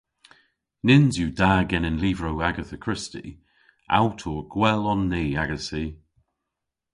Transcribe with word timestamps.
Nyns 0.85 1.15
yw 1.19 1.29
da 1.39 1.51
genen 1.69 1.97
lyvrow 2.03 2.37
Agatha 2.47 2.77
Christie. 2.83 3.33
Awtour 3.97 4.41
gwell 4.53 4.83
on 4.91 5.01
ni 5.11 5.23
agessi! 5.43 5.85